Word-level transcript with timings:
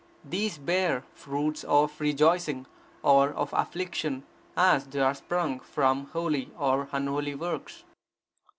These 0.25 0.57
bear 0.57 1.03
fruits 1.13 1.63
of 1.63 2.01
rejoicing, 2.01 2.65
or 3.03 3.29
of 3.29 3.53
affliction, 3.53 4.23
as 4.57 4.87
they 4.87 4.99
are 4.99 5.13
sprung 5.13 5.59
from 5.59 6.07
holy 6.07 6.49
or 6.57 6.89
unholy 6.91 7.35
works. 7.35 7.83